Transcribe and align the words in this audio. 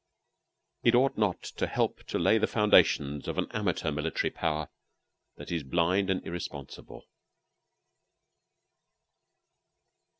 It 0.81 0.95
ought 0.95 1.15
not 1.15 1.43
to 1.57 1.67
help 1.67 2.05
to 2.05 2.17
lay 2.17 2.39
the 2.39 2.47
foundations 2.47 3.27
of 3.27 3.37
an 3.37 3.45
amateur 3.51 3.91
military 3.91 4.31
power 4.31 4.67
that 5.35 5.51
is 5.51 5.61
blind 5.61 6.09
and 6.09 6.25
irresponsible. 6.25 7.05